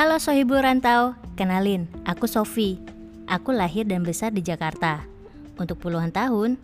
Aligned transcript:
Halo 0.00 0.16
Sohibu 0.16 0.56
Rantau, 0.56 1.12
kenalin, 1.36 1.84
aku 2.08 2.24
Sofi. 2.24 2.80
Aku 3.28 3.52
lahir 3.52 3.84
dan 3.84 4.00
besar 4.00 4.32
di 4.32 4.40
Jakarta. 4.40 5.04
Untuk 5.60 5.76
puluhan 5.76 6.08
tahun, 6.08 6.56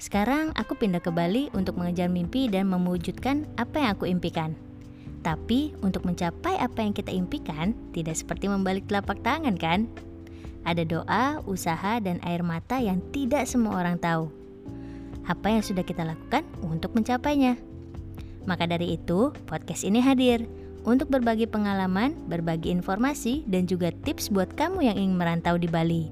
sekarang 0.00 0.56
aku 0.56 0.80
pindah 0.80 1.04
ke 1.04 1.12
Bali 1.12 1.52
untuk 1.52 1.76
mengejar 1.76 2.08
mimpi 2.08 2.48
dan 2.48 2.72
mewujudkan 2.72 3.44
apa 3.60 3.84
yang 3.84 3.90
aku 3.92 4.08
impikan. 4.08 4.56
Tapi 5.20 5.76
untuk 5.84 6.08
mencapai 6.08 6.56
apa 6.56 6.80
yang 6.80 6.96
kita 6.96 7.12
impikan, 7.12 7.76
tidak 7.92 8.16
seperti 8.16 8.48
membalik 8.48 8.88
telapak 8.88 9.20
tangan 9.20 9.60
kan? 9.60 9.84
Ada 10.64 10.80
doa, 10.88 11.44
usaha, 11.44 12.00
dan 12.00 12.16
air 12.24 12.40
mata 12.40 12.80
yang 12.80 13.04
tidak 13.12 13.44
semua 13.44 13.76
orang 13.76 14.00
tahu. 14.00 14.32
Apa 15.28 15.52
yang 15.52 15.60
sudah 15.60 15.84
kita 15.84 16.00
lakukan 16.00 16.48
untuk 16.64 16.96
mencapainya? 16.96 17.60
Maka 18.48 18.64
dari 18.64 18.96
itu, 18.96 19.36
podcast 19.44 19.84
ini 19.84 20.00
hadir 20.00 20.48
untuk 20.84 21.12
berbagi 21.12 21.44
pengalaman, 21.44 22.16
berbagi 22.26 22.72
informasi, 22.72 23.44
dan 23.48 23.68
juga 23.68 23.92
tips 24.04 24.32
buat 24.32 24.48
kamu 24.56 24.88
yang 24.90 24.96
ingin 24.96 25.16
merantau 25.16 25.60
di 25.60 25.68
Bali. 25.68 26.08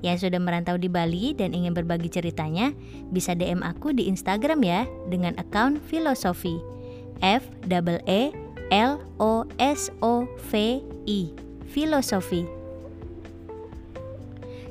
Yang 0.00 0.28
sudah 0.28 0.38
merantau 0.38 0.78
di 0.78 0.86
Bali 0.86 1.34
dan 1.34 1.50
ingin 1.50 1.74
berbagi 1.74 2.06
ceritanya, 2.06 2.70
bisa 3.10 3.34
DM 3.34 3.66
aku 3.66 3.90
di 3.90 4.06
Instagram 4.06 4.62
ya 4.62 4.86
dengan 5.10 5.34
account 5.36 5.82
filosofi. 5.90 6.56
F 7.18 7.42
double 7.66 7.98
E 8.06 8.30
L 8.70 9.02
O 9.18 9.42
S 9.58 9.90
O 9.98 10.24
V 10.54 10.78
I. 11.10 11.34
Filosofi. 11.68 12.58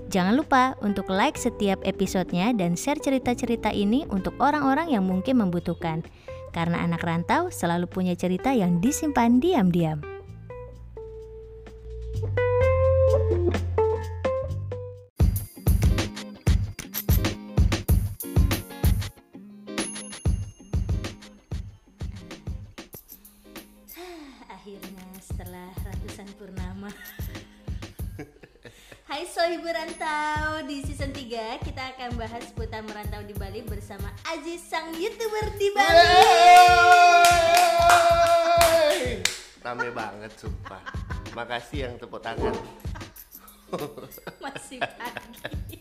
Jangan 0.08 0.40
lupa 0.40 0.80
untuk 0.80 1.12
like 1.12 1.36
setiap 1.36 1.84
episodenya 1.84 2.56
dan 2.56 2.80
share 2.80 2.96
cerita-cerita 2.96 3.76
ini 3.76 4.08
untuk 4.08 4.40
orang-orang 4.40 4.96
yang 4.96 5.04
mungkin 5.04 5.44
membutuhkan. 5.44 6.00
Karena 6.58 6.82
anak 6.82 7.06
rantau 7.06 7.54
selalu 7.54 7.86
punya 7.86 8.18
cerita 8.18 8.50
yang 8.50 8.82
disimpan 8.82 9.38
diam-diam. 9.38 10.17
Di 30.68 30.84
season 30.84 31.16
3 31.16 31.64
kita 31.64 31.96
akan 31.96 32.20
bahas 32.20 32.44
seputar 32.44 32.84
merantau 32.84 33.24
di 33.24 33.32
Bali 33.32 33.64
bersama 33.64 34.12
Aziz 34.28 34.60
sang 34.68 34.92
youtuber 34.92 35.48
di 35.56 35.72
Bali. 35.72 35.96
Wey! 38.92 39.24
Rame 39.64 39.88
banget 39.96 40.36
sumpah. 40.36 40.84
Makasih 41.32 41.88
yang 41.88 41.96
tepuk 41.96 42.20
tangan. 42.20 42.52
Masih 44.44 44.84
pagi. 44.84 45.80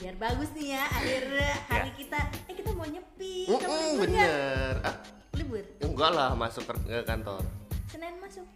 Biar 0.00 0.16
bagus 0.16 0.48
nih 0.56 0.80
ya 0.80 0.88
akhir 0.96 1.22
hari 1.68 1.92
kita. 2.00 2.20
Eh 2.48 2.56
kita 2.56 2.72
mau 2.72 2.88
nyepi. 2.88 3.52
Libur 3.52 3.68
nggak? 3.68 4.00
Bener. 4.00 4.74
Ah, 4.80 4.96
Libur? 5.36 5.64
Enggak 5.84 6.10
lah 6.16 6.32
masuk 6.32 6.64
ke 6.64 7.04
kantor. 7.04 7.44
Senin 7.92 8.16
masuk 8.24 8.48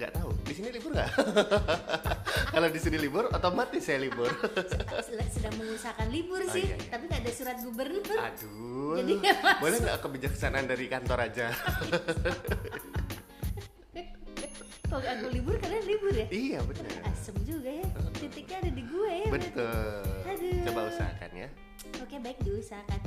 Nggak 0.00 0.16
tahu, 0.16 0.32
di 0.48 0.52
sini 0.56 0.68
libur 0.72 0.96
nggak? 0.96 1.10
Kalau 2.56 2.68
di 2.72 2.80
sini 2.80 2.96
libur, 2.96 3.28
otomatis 3.36 3.84
saya 3.84 4.00
libur. 4.00 4.32
Sedang 5.04 5.28
sedang 5.28 5.54
mengusahakan 5.60 6.08
libur 6.08 6.40
Oh, 6.40 6.48
sih 6.48 6.72
iya, 6.72 6.80
iya. 6.80 6.88
Tapi 6.88 7.04
nggak 7.04 7.20
ada 7.20 7.32
surat 7.36 7.56
gubernur 7.60 8.16
Aduh, 8.16 8.96
Jadi 8.96 9.12
boleh 9.60 9.76
nggak 9.84 9.98
kebijaksanaan 10.00 10.64
dari 10.64 10.88
kantor 10.88 11.28
aja? 11.28 11.52
Kalau 14.88 15.04
aku 15.04 15.26
libur 15.36 15.54
kalian 15.60 15.84
libur 15.84 16.16
ya? 16.16 16.26
iya 16.32 16.58
bener. 16.64 16.90
Asem 17.04 17.36
juga 17.44 17.68
ya 17.68 17.86
Titiknya 18.16 18.56
ada 18.64 18.70
di 18.72 18.82
gue 18.88 19.12
ya. 19.12 19.28
Betul. 19.28 20.02
Aduh. 20.32 20.64
Coba 20.64 20.80
usahakan 20.88 21.30
ya. 21.36 21.48
Oke 22.00 22.16
baik 22.24 22.40
diusahakan 22.40 23.00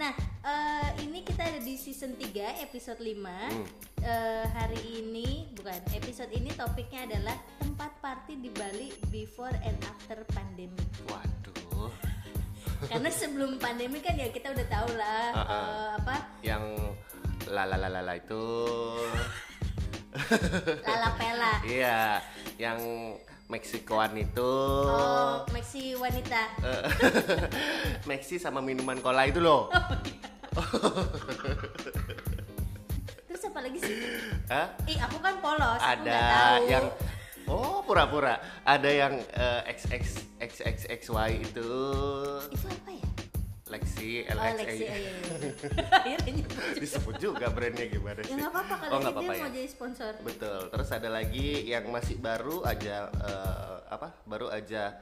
Nah 0.00 0.16
eh, 0.40 0.88
ini 1.04 1.20
kita 1.20 1.44
ada 1.44 1.60
di 1.60 1.76
season 1.76 2.16
3 2.16 2.64
episode 2.64 2.96
5 2.96 3.20
Hmm. 3.20 3.66
Eh, 4.00 4.46
Hari 4.48 5.04
ini 5.04 5.52
bukan 5.52 5.76
episode 5.92 6.32
ini 6.32 6.48
topiknya 6.56 7.04
adalah 7.04 7.36
tempat 7.60 8.00
party 8.00 8.40
di 8.40 8.48
Bali 8.48 8.88
before 9.12 9.52
and 9.60 9.76
after 9.84 10.24
pandemic. 10.32 10.88
Waduh, 11.04 11.92
Karena 12.88 13.12
sebelum 13.12 13.60
pandemi 13.60 14.00
kan 14.00 14.16
ya 14.16 14.32
kita 14.32 14.56
udah 14.56 14.66
tahu 14.72 14.88
lah 14.96 15.24
Ah, 15.36 15.40
ah. 15.44 15.44
eh, 15.44 15.88
apa? 16.00 16.16
Yang 16.40 16.64
lalalalala 17.44 18.16
itu, 18.16 18.44
lalapela 20.88 21.52
iya, 21.66 22.24
yang 22.56 22.80
Meksikoan 23.50 24.14
itu, 24.14 24.52
Oh 24.86 25.42
Maxi 25.50 25.98
wanita 25.98 26.42
eh, 26.62 26.82
Meksi 28.08 28.38
sama 28.38 28.62
minuman 28.62 29.02
cola 29.02 29.26
itu 29.26 29.42
loh. 29.42 29.66
Terus 33.26 33.42
apa 33.50 33.58
lagi 33.66 33.78
sih? 33.82 33.96
Hah? 34.46 34.70
Ih 34.86 34.98
aku 35.02 35.18
kan 35.18 35.34
polos 35.42 35.82
aku 35.82 35.90
ada 35.98 36.06
nggak 36.06 36.30
tahu. 36.30 36.64
yang 36.70 36.86
oh 37.50 37.82
pura-pura 37.82 38.34
ada 38.62 38.90
yang 38.90 39.18
eh, 39.34 39.60
XX 39.74 40.04
XXXY 40.38 41.30
itu 41.42 41.70
Itu 42.54 42.66
apa 42.70 42.89
ya? 43.70 43.74
Lexi 43.78 44.10
Oh 44.26 44.34
LXA 44.34 44.58
Lexi, 44.58 44.66
oh, 44.66 44.74
iya, 44.74 44.94
iya. 44.98 45.12
Akhirnya 46.02 46.44
disebut 46.74 47.14
juga 47.22 47.46
brandnya 47.54 47.86
gimana 47.86 48.18
Ya 48.20 48.26
sih 48.26 48.34
nggak 48.34 48.50
apa-apa 48.50 48.74
kalau 48.74 48.90
oh 48.90 48.98
dia 48.98 49.02
nggak 49.06 49.14
apa-apa 49.14 49.32
ya 49.32 49.42
mau 49.46 49.52
jadi 49.54 49.68
sponsor. 49.70 50.12
Betul. 50.26 50.60
Terus 50.74 50.90
ada 50.90 51.08
lagi 51.08 51.48
yang 51.70 51.84
masih 51.88 52.16
baru 52.18 52.56
aja 52.66 52.94
eh, 53.14 53.76
apa 53.90 54.08
baru 54.26 54.46
aja 54.50 54.98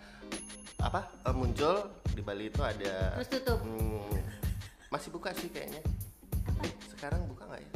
apa 0.79 1.01
eh, 1.25 1.35
muncul 1.35 1.77
di 2.13 2.23
Bali 2.23 2.53
itu 2.53 2.61
ada 2.61 3.17
Terus 3.19 3.31
tutup. 3.41 3.59
Hmm, 3.65 4.13
masih 4.93 5.09
buka 5.11 5.33
sih 5.33 5.49
kayaknya. 5.49 5.81
Apa? 6.49 6.65
sekarang 6.93 7.25
buka 7.31 7.47
nggak 7.49 7.63
ya? 7.63 7.71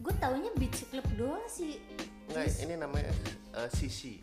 Gue 0.00 0.14
taunya 0.20 0.50
beach 0.56 0.86
club 0.88 1.06
doang 1.18 1.46
sih. 1.50 1.80
Nggak 2.32 2.44
ini 2.64 2.74
namanya 2.80 3.12
eh, 3.60 3.68
Sisi. 3.70 4.18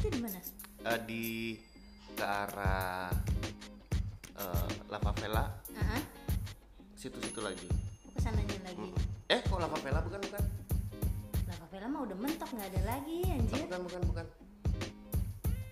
Itu 0.00 0.08
di 0.08 0.20
mana? 0.22 0.38
eh, 0.86 1.00
di 1.02 1.24
ke 2.16 2.24
arah 2.24 3.12
eh, 4.36 4.66
Lava 4.86 5.10
Vela 5.14 5.44
Aha, 5.74 5.98
situ-situ 6.92 7.40
lagi. 7.40 7.68
ke 8.08 8.18
sananya 8.18 8.56
lagi 8.62 8.86
Mm. 8.86 8.96
Eh 9.28 9.40
kok 9.40 9.56
Lava 9.56 9.76
Vela 9.76 10.00
bukan 10.00 10.20
bukan? 10.22 10.42
Lava 11.46 11.66
Vela 11.66 11.86
mah 11.86 12.00
udah 12.02 12.16
mentok 12.16 12.48
nggak 12.48 12.68
ada 12.68 12.80
lagi 12.86 13.18
anjir 13.26 13.64
bukan 13.64 13.80
bukan 13.82 14.02
bukan. 14.06 14.26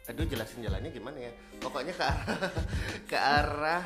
Aduh 0.05 0.25
jelasin 0.27 0.61
jalannya 0.61 0.91
gimana 0.91 1.19
ya? 1.19 1.33
Pokoknya 1.59 1.93
ke 1.93 2.05
arah 2.05 2.41
ke 3.11 3.17
arah 3.17 3.83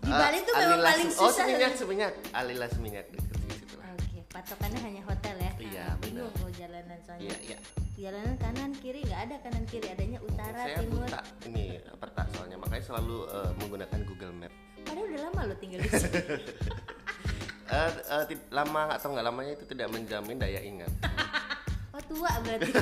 Di 0.00 0.08
eh, 0.08 0.16
Bali 0.16 0.38
tuh 0.40 0.54
memang 0.54 0.72
Alila 0.74 0.88
paling 0.90 1.08
Sem- 1.10 1.18
Oh 1.18 1.28
susah. 1.28 1.36
seminyak 1.38 1.72
seminyak 1.74 2.12
Alila 2.30 2.66
seminyak 2.66 3.04
deket 3.10 3.28
situ 3.50 3.74
lah. 3.76 3.88
Oke, 3.94 4.18
patokannya 4.26 4.80
hanya 4.80 5.02
hotel 5.04 5.36
ya 5.38 5.52
Iya, 5.58 5.84
Nah, 5.86 5.96
Bingung 5.98 6.24
benar. 6.24 6.32
kalau 6.34 6.52
jalanan 6.54 6.98
soalnya 7.02 7.22
Iya 7.22 7.36
iya. 7.46 7.58
Jalanan 8.00 8.32
kanan 8.40 8.72
kiri 8.80 9.04
nggak 9.04 9.20
ada 9.28 9.36
kanan 9.44 9.64
kiri 9.68 9.92
Adanya 9.92 10.18
utara, 10.24 10.56
Saya 10.64 10.80
timur 10.80 11.04
buta 11.04 11.20
ini 11.44 11.76
peta 12.00 12.24
soalnya 12.32 12.56
makanya 12.56 12.84
selalu 12.88 13.16
eh, 13.28 13.50
menggunakan 13.60 14.00
Google 14.08 14.32
Map. 14.40 14.52
Padahal 14.88 15.04
udah 15.04 15.20
lama 15.28 15.40
lo 15.44 15.54
tinggal 15.60 15.78
di 15.84 15.88
sini 15.92 16.16
eh, 17.76 18.24
ti- 18.24 18.48
lama 18.48 18.82
atau 18.96 19.12
nggak 19.12 19.26
lamanya 19.28 19.52
itu 19.52 19.64
tidak 19.68 19.92
menjamin 19.92 20.40
daya 20.40 20.60
ingat. 20.64 20.88
Oh 21.90 21.98
tua 22.06 22.30
berarti 22.46 22.70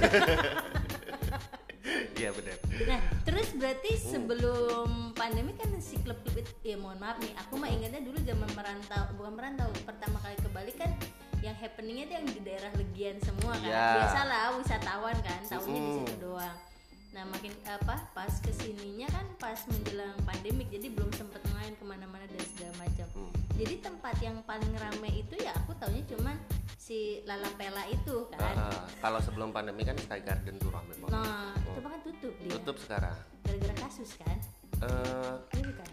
Iya 2.20 2.30
benar. 2.36 2.56
Nah, 2.84 3.00
terus 3.24 3.48
berarti 3.56 3.90
sebelum 3.96 5.16
pandemi 5.16 5.56
kan 5.56 5.72
si 5.80 5.96
klub-klub 6.04 6.44
itu, 6.44 6.52
ya 6.60 6.76
mohon 6.76 7.00
maaf 7.00 7.16
nih, 7.24 7.32
aku 7.40 7.56
mah 7.56 7.72
ingatnya 7.72 8.04
dulu 8.04 8.20
zaman 8.20 8.50
merantau, 8.52 9.08
bukan 9.16 9.32
merantau, 9.32 9.68
pertama 9.88 10.20
kali 10.20 10.36
ke 10.36 10.48
Bali 10.52 10.72
kan 10.76 10.92
yang 11.40 11.54
happeningnya 11.54 12.04
tuh 12.04 12.14
yang 12.16 12.26
di 12.28 12.40
daerah 12.40 12.70
Legian 12.74 13.16
semua 13.18 13.52
kan. 13.54 13.64
Iya. 13.64 13.86
Biasalah 13.96 14.42
wisatawan 14.56 15.16
kan, 15.20 15.40
tahunya 15.42 15.80
di 15.80 15.90
situ 15.94 16.12
Mm. 16.12 16.20
doang. 16.20 16.56
Nah, 17.08 17.24
makin 17.26 17.50
apa 17.64 17.94
pas 18.12 18.30
ke 18.38 18.52
sininya 18.52 19.08
kan 19.08 19.26
pas 19.36 19.58
menjelang 19.66 20.14
pandemik, 20.22 20.68
jadi 20.68 20.86
belum 20.88 21.10
sempet 21.10 21.40
main 21.50 21.72
ke 21.72 21.82
mana-mana 21.82 22.22
dan 22.24 22.42
segala 22.46 22.72
macam. 22.78 23.06
Hmm. 23.10 23.32
Jadi 23.56 23.74
tempat 23.80 24.14
yang 24.20 24.38
paling 24.44 24.70
rame 24.72 25.10
itu 25.16 25.34
ya 25.34 25.50
aku 25.52 25.74
taunya 25.74 26.04
cuman 26.06 26.36
si 26.76 27.24
Lalapela 27.24 27.82
itu 27.88 28.28
kan. 28.30 28.54
Ah, 28.54 28.86
kalau 29.00 29.18
sebelum 29.18 29.50
pandemi 29.50 29.82
kan 29.82 29.98
Sky 29.98 30.20
Garden 30.20 30.56
tuh 30.56 30.70
rame 30.70 30.94
banget. 30.96 31.10
Nah, 31.10 31.56
itu 31.58 31.80
kan 31.82 32.00
tutup 32.02 32.34
dia. 32.38 32.50
Tutup 32.54 32.76
sekarang. 32.78 33.16
Gara-gara 33.42 33.74
kasus 33.80 34.10
kan. 34.14 34.36
Eh, 34.78 35.34
Ini 35.56 35.62
bukan 35.64 35.88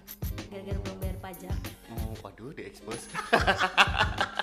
gara-gara 0.45 0.77
belum 0.77 0.97
bayar 0.99 1.17
pajak. 1.23 1.57
oh, 1.89 2.13
waduh, 2.21 2.53
diekspos. 2.53 3.01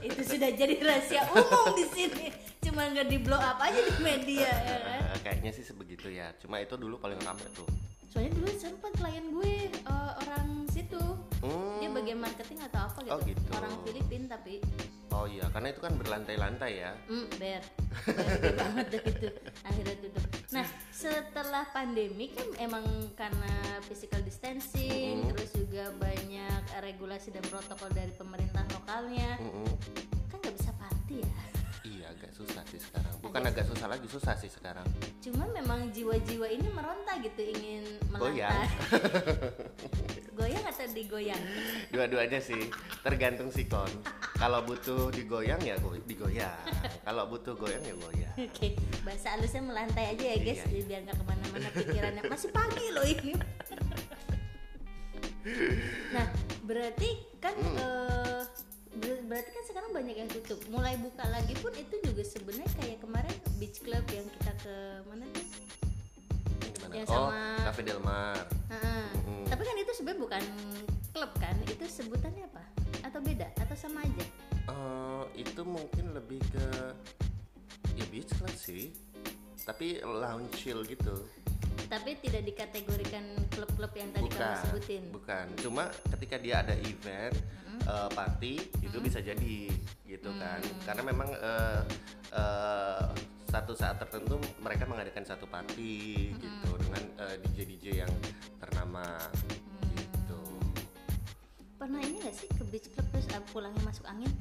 Itu 0.00 0.20
sudah 0.24 0.50
jadi 0.54 0.74
rahasia 0.80 1.22
umum 1.30 1.76
di 1.76 1.86
sini. 1.92 2.26
Cuma 2.64 2.88
nggak 2.90 3.06
di 3.06 3.18
blow 3.20 3.38
up 3.38 3.60
aja 3.60 3.78
di 3.78 3.94
media 4.02 4.50
ya 4.50 4.76
kan. 4.82 5.00
Eh, 5.14 5.18
kayaknya 5.22 5.50
sih 5.54 5.62
sebegitu 5.62 6.10
ya. 6.10 6.32
Cuma 6.40 6.58
itu 6.58 6.74
dulu 6.74 6.98
paling 6.98 7.20
rame 7.20 7.44
tuh. 7.54 7.68
Soalnya 8.10 8.34
dulu 8.38 8.48
sempet 8.56 8.92
klien 8.96 9.26
gue 9.30 9.68
eh, 9.70 10.12
orang 10.26 10.66
situ. 10.72 11.02
Hmm. 11.44 11.78
Dia 11.78 11.90
bagian 11.92 12.18
marketing 12.18 12.58
atau 12.66 12.80
apa 12.88 12.98
gitu. 13.04 13.12
Oh, 13.12 13.20
gitu. 13.22 13.48
Orang 13.54 13.74
Filipin 13.84 14.22
tapi 14.26 14.64
Oh 15.14 15.30
iya, 15.30 15.46
karena 15.54 15.70
itu 15.70 15.78
kan 15.78 15.94
berlantai-lantai 15.94 16.72
ya. 16.82 16.90
Hmm, 17.06 17.30
ber, 17.38 17.62
ber 18.42 18.52
banget 18.58 18.86
deh 18.98 19.02
itu 19.06 19.28
akhirnya 19.62 19.94
tutup. 20.02 20.24
Nah 20.50 20.66
setelah 20.90 21.64
pandemi 21.70 22.34
kan 22.34 22.50
emang 22.58 22.82
karena 23.14 23.78
physical 23.86 24.18
distancing, 24.26 25.22
Mm-mm. 25.22 25.30
terus 25.38 25.54
juga 25.54 25.94
banyak 26.02 26.33
regulasi 27.14 27.30
dan 27.30 27.46
protokol 27.46 27.90
dari 27.94 28.10
pemerintah 28.10 28.66
lokalnya, 28.74 29.38
Mm-mm. 29.38 29.70
kan 30.26 30.36
nggak 30.36 30.50
bisa 30.50 30.74
party 30.74 31.22
ya. 31.22 31.34
Iya, 31.84 32.06
agak 32.10 32.32
susah 32.34 32.64
sih 32.66 32.80
sekarang. 32.80 33.14
Bukan 33.22 33.42
agak 33.44 33.64
susah 33.68 33.86
lagi, 33.86 34.06
susah 34.08 34.34
sih 34.34 34.50
sekarang. 34.50 34.82
Cuma 35.20 35.46
memang 35.48 35.94
jiwa-jiwa 35.94 36.48
ini 36.48 36.66
meronta 36.66 37.14
gitu 37.22 37.38
ingin 37.44 37.84
Goyang. 38.10 38.50
melantai. 38.50 38.66
Goyang 40.34 40.64
atau 40.66 40.90
digoyang? 40.90 41.38
Dua-duanya 41.94 42.42
sih, 42.42 42.66
tergantung 42.98 43.46
sikon. 43.48 43.86
Kalau 44.34 44.66
butuh 44.66 45.14
digoyang 45.14 45.62
ya 45.62 45.78
go- 45.78 45.94
digoyang. 46.02 46.58
Kalau 47.04 47.30
butuh 47.30 47.54
goyang 47.54 47.78
ya 47.80 47.94
goyang. 47.94 48.34
Oke, 48.50 48.74
bahasa 49.06 49.38
halusnya 49.38 49.62
melantai 49.62 50.10
aja 50.10 50.24
ya 50.26 50.36
guys, 50.36 50.58
Iya, 50.58 50.74
iya. 50.74 50.82
biar 50.84 51.00
nggak 51.06 51.14
ke 51.14 51.24
mana-mana 51.24 51.68
pikirannya. 51.70 52.22
Masih 52.26 52.50
pagi 52.50 52.84
loh 52.90 53.06
ini. 53.06 53.38
Nah, 56.10 56.26
berarti 56.62 57.10
kan 57.38 57.52
Hmm. 57.54 57.76
eh, 57.76 58.42
ber- 58.96 59.24
berarti 59.26 59.50
kan 59.50 59.64
sekarang 59.64 59.90
banyak 59.92 60.16
yang 60.16 60.30
tutup. 60.30 60.58
Mulai 60.68 60.96
buka 60.96 61.24
lagi 61.28 61.52
pun 61.58 61.72
itu 61.72 61.94
juga 62.00 62.22
sebenarnya 62.22 62.70
kayak 62.74 62.98
kemarin 62.98 63.34
beach 63.56 63.78
club 63.80 64.04
yang 64.08 64.26
kita 64.30 64.52
ke 64.60 64.74
mana 65.04 65.24
tuh? 65.28 65.46
Yang 66.88 67.10
oh, 67.10 67.28
sama- 67.28 67.58
Cafe 67.64 67.80
Del 67.82 67.98
Mar. 67.98 68.38
Mm-mm. 68.70 69.44
Tapi 69.44 69.62
kan 69.62 69.76
itu 69.76 69.92
sebenarnya 69.92 70.20
bukan 70.20 70.42
klub 71.10 71.32
kan? 71.36 71.54
Itu 71.66 71.84
sebutannya 71.84 72.46
apa? 72.46 72.62
Atau 73.02 73.18
beda? 73.18 73.50
Atau 73.58 73.74
sama 73.74 74.00
aja? 74.00 74.24
Eh, 74.64 75.22
itu 75.36 75.62
mungkin 75.62 76.14
lebih 76.14 76.38
ke 76.48 76.66
ya 77.94 78.06
beach 78.08 78.30
club 78.38 78.54
sih. 78.54 78.94
Tapi 79.60 80.00
lounge 80.00 80.54
chill 80.54 80.86
gitu. 80.86 81.26
Tapi 81.84 82.10
tidak 82.18 82.42
dikategorikan 82.48 83.24
klub-klub 83.52 83.92
yang 83.94 84.10
tadi 84.10 84.28
kamu 84.28 84.34
bukan, 84.34 84.56
sebutin. 84.66 85.02
bukan. 85.12 85.46
Cuma 85.60 85.84
ketika 86.16 86.36
dia 86.40 86.54
ada 86.64 86.74
event 86.86 87.34
eh, 87.84 88.08
party 88.10 88.54
itu 88.82 88.96
bisa 88.98 89.18
jadi 89.22 89.70
gitu 90.08 90.30
kan. 90.38 90.60
Karena 90.82 91.02
memang 91.06 91.28
eh, 91.30 91.82
eh, 92.34 93.06
satu 93.54 93.70
saat 93.78 94.02
tertentu 94.02 94.34
mereka 94.58 94.82
mengadakan 94.90 95.22
satu 95.22 95.46
party 95.46 96.34
gitu 96.34 96.70
dengan 96.82 97.02
eh, 97.22 97.36
DJ 97.46 97.58
DJ 97.70 97.86
yang 98.02 98.12
ternama 98.58 99.06
gitu. 99.94 100.42
Pernah 101.78 102.00
ini 102.02 102.18
gak 102.24 102.34
sih 102.34 102.48
ke 102.50 102.64
beach 102.66 102.90
club 102.90 103.06
terus 103.14 103.30
ah, 103.30 103.42
pulangnya 103.54 103.82
masuk 103.86 104.02
angin? 104.10 104.32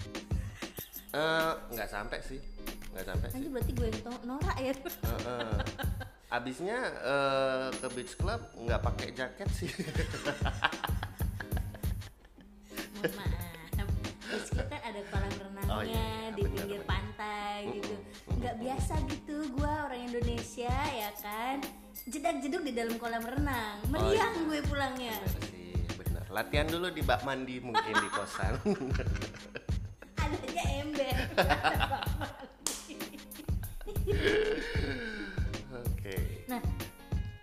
Eh, 1.13 1.53
nggak 1.77 1.89
sampai 1.93 2.25
sih, 2.25 2.41
nggak 2.89 3.05
sampai 3.05 3.27
sih. 3.29 3.35
Nanti 3.37 3.49
berarti 3.53 3.71
gue 3.77 3.85
yang 3.85 4.17
norak 4.25 4.57
ya. 4.57 4.73
Heeh. 4.73 5.92
Abisnya 6.33 6.81
eh, 7.05 7.69
ke 7.77 7.87
beach 7.93 8.17
club 8.17 8.41
nggak 8.57 8.81
pakai 8.81 9.13
jaket 9.13 9.45
sih. 9.53 9.69
Mohon 12.97 13.13
maaf. 13.21 13.85
Beach 14.25 14.49
club 14.49 14.65
kan 14.65 14.81
ada 14.81 14.97
kolam 15.13 15.29
renangnya 15.29 15.77
Oh, 15.77 15.85
iya, 15.85 15.93
iya, 15.93 16.33
di 16.33 16.41
bener, 16.41 16.57
pinggir 16.57 16.81
bener. 16.81 16.89
pantai 16.89 17.69
gitu. 17.77 17.93
Nggak 18.33 18.55
biasa 18.65 18.93
gitu 19.13 19.45
gue 19.45 19.73
orang 19.85 20.01
Indonesia 20.09 20.73
ya 20.73 21.13
kan. 21.21 21.61
Jedak-jeduk 22.09 22.65
di 22.65 22.73
dalam 22.73 22.97
kolam 22.97 23.21
renang. 23.21 23.77
Meriang 23.93 24.33
iya. 24.33 24.45
gue 24.49 24.59
pulangnya. 24.65 25.13
bener 25.21 25.37
sih, 25.53 25.85
bener. 26.01 26.25
Latihan 26.33 26.65
dulu 26.65 26.89
di 26.89 27.05
bak 27.05 27.21
mandi 27.21 27.61
mungkin 27.61 27.93
di 27.93 28.09
kosan. 28.09 28.57
Adanya 30.25 30.65
ember. 30.81 31.13
Nah, 36.53 36.61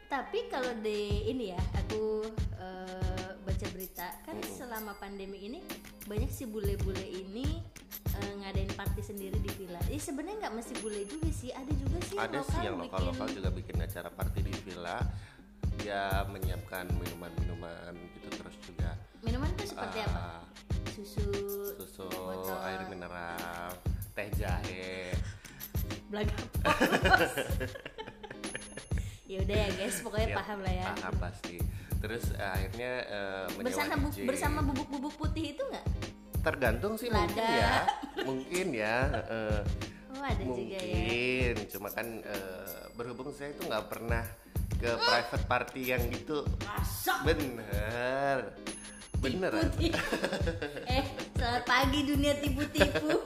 tapi 0.07 0.47
kalau 0.47 0.71
di 0.79 1.27
ini 1.27 1.51
ya, 1.51 1.59
aku 1.75 2.31
eh, 2.63 3.31
baca 3.43 3.67
berita 3.75 4.07
kan 4.23 4.39
selama 4.47 4.95
pandemi 5.03 5.51
ini 5.51 5.59
banyak 6.07 6.31
si 6.31 6.47
bule-bule 6.47 7.03
ini 7.03 7.59
eh, 8.15 8.33
ngadain 8.39 8.71
party 8.79 9.03
sendiri 9.03 9.35
di 9.43 9.51
villa. 9.59 9.83
Eh 9.91 9.99
sebenarnya 9.99 10.47
nggak 10.47 10.55
mesti 10.63 10.75
bule 10.79 11.03
juga 11.11 11.27
sih, 11.35 11.51
ada 11.51 11.73
juga 11.75 11.99
sih 12.07 12.15
Ada 12.15 12.39
yang 12.39 12.47
sih 12.47 12.55
lokal 12.55 12.63
yang 12.63 12.77
bikin 12.79 12.87
lokal-lokal 12.87 13.27
juga 13.35 13.49
bikin 13.51 13.77
acara 13.83 14.11
party 14.15 14.41
di 14.47 14.55
villa. 14.63 14.99
Dia 15.83 16.23
menyiapkan 16.31 16.87
minuman-minuman 16.95 17.93
gitu 18.15 18.29
terus 18.31 18.57
juga 18.63 18.95
minuman 19.27 19.51
tuh 19.59 19.67
seperti 19.67 19.99
apa? 20.07 20.39
ah, 20.39 20.43
Susu, 20.95 21.27
susu, 21.81 22.09
botol, 22.09 22.57
air 22.63 22.85
mineral, 22.87 23.75
teh 24.15 24.29
jahe. 24.39 25.11
blaga 26.11 26.35
ya 29.31 29.39
udah 29.41 29.57
ya 29.57 29.69
guys, 29.77 29.97
pokoknya 30.01 30.27
Ya, 30.27 30.37
paham 30.37 30.59
lah 30.61 30.73
ya. 30.75 30.85
Paham 30.93 31.15
pasti. 31.21 31.57
Terus 31.97 32.25
eh, 32.33 32.51
akhirnya 32.51 32.91
menyewa 33.53 33.65
Bersama 33.65 33.95
bu- 33.97 34.27
bersama 34.27 34.59
bubuk-bubuk 34.61 35.15
putih 35.17 35.55
itu 35.55 35.63
nggak? 35.65 35.87
tergantung 36.41 36.97
sih 36.97 37.13
mungkin 37.13 37.37
Lada. 37.37 37.53
ya 37.53 37.73
mungkin 38.25 38.67
ya 38.73 38.97
eh, 39.29 39.61
Oh 40.11 40.25
ada 40.25 40.41
juga 40.41 40.57
ya. 40.73 40.81
mungkin 40.89 41.55
cuma 41.69 41.89
kan 41.93 42.07
eh, 42.19 42.81
berhubung 42.97 43.29
saya 43.31 43.53
itu 43.53 43.61
nggak 43.63 43.87
pernah 43.87 44.25
ke 44.75 44.89
private 44.97 45.45
party 45.45 45.83
yang 45.87 46.01
gitu 46.09 46.41
Masa? 46.65 47.21
bener 47.23 48.57
bener 49.21 49.53
eh, 50.89 51.05
selamat 51.37 51.65
pagi 51.69 52.01
dunia 52.09 52.33
tipu-tipu. 52.35 53.21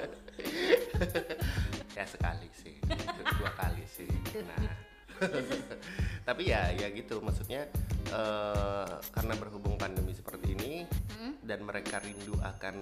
ya 1.96 2.04
sekali 2.04 2.50
sih 2.52 2.74
dua 3.38 3.50
kali 3.54 3.86
sih 3.86 4.10
nah 4.42 4.58
tapi 6.28 6.49
ya 6.50 6.72
ya 6.75 6.88
gitu 6.90 7.20
maksudnya 7.20 7.69
eh, 8.08 8.93
karena 9.12 9.34
berhubung 9.37 9.76
pandemi 9.76 10.12
seperti 10.16 10.56
ini 10.56 10.75
Hmm? 11.14 11.40
dan 11.40 11.64
mereka 11.64 12.02
rindu 12.05 12.37
akan 12.43 12.75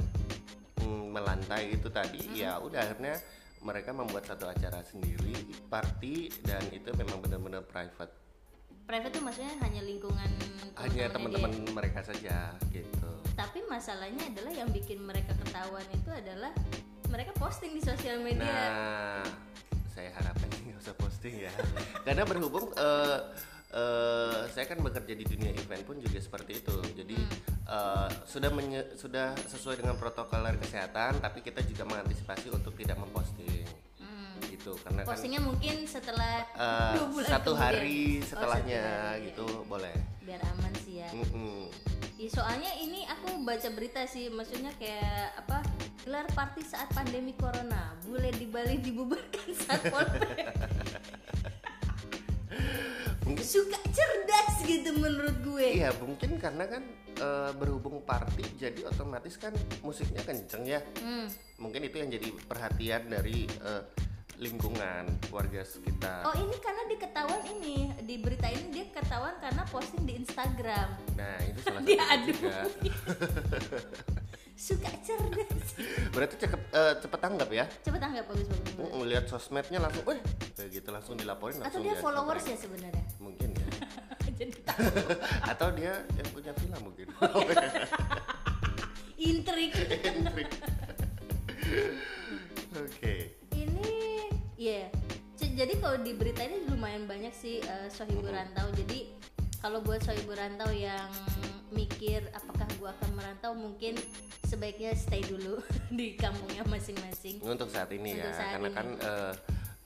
mm, 0.83 1.05
melantai 1.15 1.77
itu 1.77 1.87
tadi 1.93 2.43
ya 2.43 2.59
udah 2.59 2.81
akhirnya 2.81 3.21
mereka 3.63 3.95
membuat 3.95 4.27
satu 4.27 4.51
acara 4.51 4.83
sendiri 4.83 5.37
party 5.71 6.27
dan 6.43 6.63
itu 6.75 6.91
memang 6.99 7.23
benar-benar 7.23 7.63
private 7.63 8.11
Private 8.83 9.15
tuh 9.15 9.23
maksudnya 9.23 9.55
hanya 9.63 9.79
lingkungan 9.87 10.31
hanya 10.75 11.07
teman-teman 11.15 11.55
mereka 11.71 12.03
saja 12.03 12.51
gitu. 12.75 13.11
Tapi 13.39 13.63
masalahnya 13.71 14.27
adalah 14.27 14.51
yang 14.51 14.69
bikin 14.75 14.99
mereka 14.99 15.39
ketahuan 15.39 15.87
itu 15.95 16.11
adalah 16.11 16.51
mereka 17.07 17.31
posting 17.39 17.79
di 17.79 17.83
sosial 17.85 18.19
media. 18.19 18.43
Nah, 18.43 19.23
saya 19.95 20.11
harapkan 20.19 20.51
usah 20.83 20.95
posting 20.95 21.39
ya, 21.39 21.53
karena 22.05 22.23
berhubung 22.23 22.75
eh, 22.75 23.19
eh, 23.71 24.41
saya 24.49 24.67
kan 24.67 24.79
bekerja 24.79 25.15
di 25.15 25.25
dunia 25.25 25.51
event 25.53 25.83
pun 25.83 25.97
juga 25.97 26.19
seperti 26.19 26.59
itu. 26.59 26.77
Jadi 26.93 27.17
eh, 27.65 28.09
sudah 28.25 28.51
menye- 28.51 28.93
sudah 28.95 29.33
sesuai 29.47 29.79
dengan 29.79 29.95
protokol 29.95 30.43
kesehatan, 30.59 31.19
tapi 31.19 31.41
kita 31.41 31.63
juga 31.63 31.87
mengantisipasi 31.87 32.51
untuk 32.51 32.75
tidak 32.75 32.99
memposting 32.99 33.63
Hmm. 33.97 34.35
gitu, 34.51 34.75
karena 34.77 35.07
Postingnya 35.07 35.39
mungkin 35.39 35.87
setelah 35.87 36.43
kan 36.51 36.93
dua 36.99 37.07
bulan 37.09 37.31
satu 37.31 37.55
kemudian. 37.55 37.63
hari 37.71 38.01
Oh, 38.13 38.27
setelahnya 38.27 38.83
satu 38.83 38.99
hari, 39.09 39.25
gitu 39.25 39.47
boleh. 39.65 39.95
Biar 40.21 40.41
aman 40.45 40.73
sih 40.83 40.95
ya. 40.99 41.09
Mm-mm. 41.13 41.71
Ya, 42.15 42.29
soalnya 42.29 42.71
ini 42.77 43.03
aku 43.05 43.43
baca 43.43 43.69
berita 43.71 44.03
sih, 44.05 44.27
maksudnya 44.29 44.71
kayak 44.77 45.39
apa? 45.39 45.59
Gelar 46.03 46.27
party 46.29 46.63
saat 46.63 46.91
pandemi 46.91 47.31
corona, 47.33 47.95
bule 48.03 48.31
di 48.33 48.45
Bali 48.45 48.75
dibubarkan 48.77 49.49
satpol. 49.61 50.03
Mungkin- 53.23 53.47
Suka 53.47 53.79
cerdas 53.89 54.61
gitu 54.63 54.99
menurut 54.99 55.37
gue. 55.41 55.79
Iya 55.79 55.95
mungkin 55.97 56.37
karena 56.37 56.67
kan 56.67 56.83
eh, 57.15 57.51
berhubung 57.55 58.03
party 58.03 58.43
jadi 58.59 58.83
otomatis 58.85 59.39
kan 59.39 59.55
musiknya 59.81 60.23
kenceng 60.23 60.67
ya. 60.67 60.83
Hmm. 60.99 61.31
mungkin 61.57 61.87
itu 61.87 61.95
yang 61.97 62.11
jadi 62.11 62.29
perhatian 62.43 63.07
dari 63.07 63.47
eh, 63.47 63.83
lingkungan 64.37 65.07
warga 65.31 65.63
sekitar. 65.63 66.27
Oh 66.27 66.35
ini 66.35 66.59
karena 66.59 66.83
diketahuan 66.91 67.43
ini 67.49 67.95
di 68.03 68.19
berita 68.19 68.51
ini 68.51 68.75
dia 68.75 68.91
ketahuan 68.91 69.39
karena 69.39 69.63
posting 69.71 70.03
di 70.03 70.19
Instagram. 70.19 70.89
Nah 71.15 71.39
itu 71.47 71.63
salah 71.63 71.79
satu 71.87 72.27
juga. 72.27 72.59
Suka 74.63 74.95
cerdas. 75.03 75.75
Berarti 76.15 76.39
cepet 76.39 76.61
eh, 76.71 76.95
cepet 77.03 77.19
tanggap 77.19 77.51
ya. 77.51 77.67
Coba 77.83 77.99
tanggap 77.99 78.31
bagus 78.31 78.47
bagus. 78.47 78.71
bagus. 78.79 78.95
Mm, 78.95 79.03
Lihat 79.11 79.25
sosmednya 79.27 79.83
langsung, 79.83 80.07
eh 80.07 80.23
kayak 80.55 80.71
gitu 80.71 80.89
langsung 80.95 81.19
dilaporin 81.19 81.59
Atau 81.59 81.67
langsung 81.67 81.83
dia 81.83 81.91
dia 81.91 81.99
followers 81.99 82.45
ya 82.47 82.55
sebenarnya. 82.55 83.05
Mungkin 83.19 83.49
ya. 83.53 83.67
Jadi 84.39 84.55
tahu 84.63 84.79
Atau 85.51 85.69
dia 85.75 86.07
yang 86.15 86.29
punya 86.31 86.55
villa 86.55 86.79
mungkin. 86.79 87.11
intrik. 89.19 89.75
Oke. 92.73 93.15
ini 93.53 93.91
ya. 94.55 94.87
C- 95.35 95.53
Jadi 95.53 95.75
kalau 95.79 95.99
di 95.99 96.15
berita 96.15 96.43
ini 96.43 96.67
lumayan 96.67 97.07
banyak 97.07 97.35
sih 97.35 97.59
uh, 97.63 97.87
Sohibul 97.91 98.31
Rantau. 98.31 98.71
Jadi 98.79 99.11
kalau 99.63 99.79
buat 99.81 100.03
soal 100.03 100.19
ibu 100.19 100.35
rantau 100.35 100.75
yang 100.75 101.07
mikir 101.71 102.27
apakah 102.35 102.67
gua 102.77 102.91
akan 102.99 103.11
merantau 103.15 103.53
mungkin 103.55 103.95
sebaiknya 104.45 104.93
stay 104.93 105.23
dulu 105.23 105.63
di 105.99 106.19
kampungnya 106.19 106.67
masing-masing. 106.67 107.39
Untuk 107.41 107.71
saat 107.71 107.89
ini 107.95 108.19
Untuk 108.19 108.27
ya 108.27 108.35
saat 108.35 108.59
karena 108.59 108.69
ini. 108.69 108.77
kan 108.77 108.87
eh, 108.99 109.33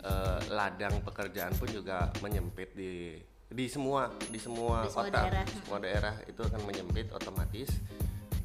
eh, 0.03 0.39
ladang 0.51 0.95
pekerjaan 1.05 1.53
pun 1.55 1.69
juga 1.69 2.09
menyempit 2.25 2.73
di 2.73 3.21
di 3.47 3.71
semua 3.71 4.11
di 4.27 4.41
semua 4.43 4.83
Di 4.83 4.91
semua 4.91 5.07
kota. 5.07 5.21
daerah. 5.23 5.45
semua 5.47 5.79
daerah 5.79 6.15
itu 6.25 6.41
akan 6.41 6.61
menyempit 6.65 7.07
otomatis. 7.13 7.71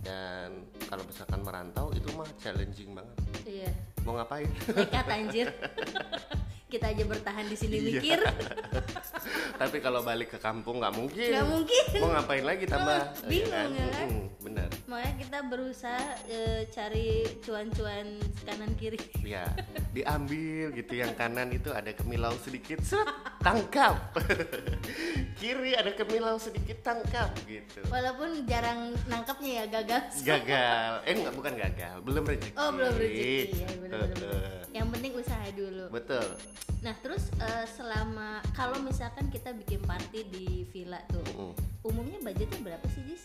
Dan 0.02 0.66
kalau 0.90 1.06
misalkan 1.06 1.46
merantau 1.46 1.94
itu 1.94 2.10
mah 2.14 2.26
challenging 2.38 2.92
banget. 2.92 3.18
Iya. 3.46 3.72
Mau 4.02 4.18
ngapain? 4.18 4.50
Nekat 4.74 5.08
anjir 5.08 5.48
kita 6.72 6.88
aja 6.88 7.04
bertahan 7.04 7.46
di 7.52 7.58
sini 7.60 7.76
Iya. 7.84 7.84
mikir. 8.00 8.20
Tapi 9.62 9.78
kalau 9.84 10.02
balik 10.02 10.32
ke 10.32 10.40
kampung 10.40 10.80
nggak 10.80 10.96
mungkin. 10.96 11.30
Nggak 11.36 11.48
mungkin. 11.52 11.84
Mau 12.00 12.10
ngapain 12.16 12.46
lagi 12.48 12.66
tambah? 12.66 13.00
Oh, 13.12 13.28
bingung 13.28 13.52
ya. 13.76 13.88
Kan? 13.92 14.08
Mm-mm, 14.08 14.26
bener. 14.40 14.70
Makanya 14.88 15.14
kita 15.20 15.38
berusaha 15.52 16.06
eh, 16.32 16.62
cari 16.72 17.28
cuan-cuan 17.44 18.08
kanan 18.48 18.72
kiri. 18.80 18.98
Ya 19.22 19.44
diambil 19.92 20.72
gitu. 20.72 20.94
Yang 20.96 21.14
kanan 21.20 21.52
itu 21.52 21.70
ada 21.76 21.92
kemilau 21.92 22.34
sedikit 22.40 22.80
set 22.82 23.06
tangkap. 23.44 24.00
Kiri 25.42 25.74
ada 25.74 25.90
kemilau 25.98 26.38
sedikit 26.38 26.86
tangkap 26.86 27.34
gitu. 27.50 27.82
Walaupun 27.90 28.46
jarang 28.46 28.94
nangkapnya 29.10 29.66
ya 29.66 29.66
gagal. 29.82 30.02
Gagal. 30.22 30.92
Eh 31.04 31.14
enggak 31.18 31.34
bukan 31.34 31.54
gagal. 31.58 31.96
Belum 32.06 32.24
rezeki 32.30 32.56
oh 32.62 32.70
belum 32.70 32.94
rezeki. 32.94 33.34
ya 33.58 33.70
yang 34.72 34.88
penting 34.88 35.12
usaha 35.18 35.46
dulu. 35.52 35.86
Betul 35.92 36.26
nah 36.82 36.98
terus 36.98 37.30
eh, 37.38 37.66
selama 37.70 38.42
kalau 38.52 38.82
misalkan 38.82 39.30
kita 39.30 39.54
bikin 39.54 39.82
party 39.86 40.26
di 40.28 40.46
villa 40.70 40.98
tuh 41.08 41.22
Mm-mm. 41.30 41.54
umumnya 41.86 42.18
budgetnya 42.20 42.60
berapa 42.62 42.86
sih 42.90 43.06
Jis? 43.06 43.24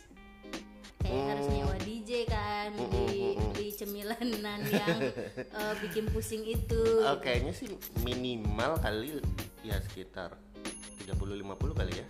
kayak 1.00 1.14
Hmm. 1.16 1.28
harus 1.30 1.46
nyewa 1.48 1.76
DJ 1.80 2.10
kan 2.26 2.70
Mm-mm, 2.74 2.90
beli 2.90 3.22
mm-mm. 3.32 3.50
beli 3.54 3.68
cemilanan 3.72 4.60
yang 4.66 4.98
eh, 5.62 5.74
bikin 5.80 6.10
pusing 6.10 6.42
itu 6.42 6.82
Eh, 7.00 7.18
kayaknya 7.22 7.52
sih 7.54 7.70
minimal 8.02 8.76
kali 8.76 9.22
ya 9.62 9.78
sekitar 9.80 10.34
30-50 11.00 11.46
kali 11.72 11.92
ya 11.96 12.06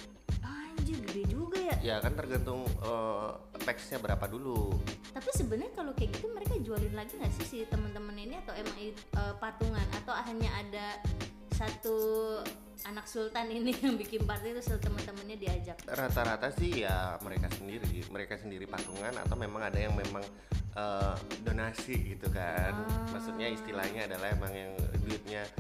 anjir 0.87 1.03
gede 1.03 1.23
juga 1.27 1.59
ya. 1.59 1.77
Ya 1.83 1.97
kan 1.99 2.15
tergantung 2.15 2.63
eh, 2.63 3.31
packsnya 3.67 3.99
berapa 3.99 4.23
dulu. 4.31 4.71
Tapi 5.11 5.31
sebenarnya 5.35 5.75
kalau 5.75 5.91
kayak 5.99 6.15
gitu 6.15 6.31
mereka 6.31 6.55
jualin 6.63 6.95
lagi 6.95 7.19
nggak 7.19 7.33
sih 7.43 7.47
si 7.51 7.59
teman-teman 7.67 8.15
ini 8.15 8.39
atau 8.39 8.55
emang 8.55 8.79
eh, 8.95 9.35
patungan? 9.43 9.83
Atau 9.99 10.15
hanya 10.15 10.47
ada 10.63 10.87
satu 11.59 11.99
anak 12.87 13.11
sultan 13.11 13.51
ini 13.51 13.75
yang 13.83 13.99
bikin 13.99 14.23
party 14.23 14.55
itu 14.55 14.79
teman-temannya 14.79 15.35
diajak? 15.35 15.75
Rata-rata 15.91 16.55
sih 16.55 16.87
ya 16.87 17.19
mereka 17.19 17.51
sendiri. 17.51 18.07
Mereka 18.07 18.39
sendiri 18.39 18.71
patungan 18.71 19.11
atau 19.27 19.35
memang 19.35 19.67
ada 19.67 19.83
yang 19.83 19.99
memang 19.99 20.23
eh, 20.79 21.15
donasi 21.43 22.15
gitu 22.15 22.31
kan. 22.31 22.79
Ah. 22.79 23.11
maksudnya 23.11 23.51
istilahnya 23.51 24.07
adalah 24.07 24.31
emang 24.31 24.55
yang 24.55 24.71
duitnya 25.03 25.51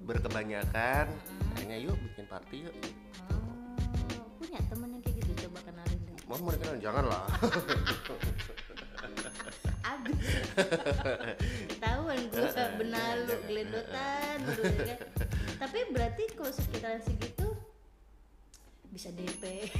berkebanyakan. 0.00 1.12
Kayaknya 1.52 1.76
yuk 1.84 2.00
bikin 2.00 2.24
party 2.24 2.64
yuk. 2.64 2.76
Oh, 3.28 3.49
punya 4.50 4.66
temen 4.66 4.88
yang 4.90 5.02
kayak 5.06 5.16
gitu 5.22 5.32
coba 5.46 5.58
kenalin 5.62 5.98
deh 6.10 6.16
mau 6.26 6.38
mereka 6.42 6.74
jangan 6.82 7.04
lah 7.06 7.22
Agus 9.86 10.26
ketahuan 11.70 12.18
gue 12.26 12.50
benalu 12.74 13.30
jangan. 13.30 13.46
geledotan 13.46 14.36
dulu 14.42 14.74
ya 14.82 14.96
kan. 14.98 15.10
tapi 15.54 15.78
berarti 15.94 16.22
kalau 16.34 16.50
sekitaran 16.50 16.98
segitu 16.98 17.46
bisa 18.90 19.14
DP 19.14 19.70